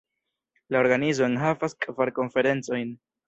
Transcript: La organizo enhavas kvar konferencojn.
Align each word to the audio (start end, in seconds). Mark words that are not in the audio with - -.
La 0.75 0.79
organizo 0.85 1.27
enhavas 1.27 1.77
kvar 1.87 2.13
konferencojn. 2.21 2.91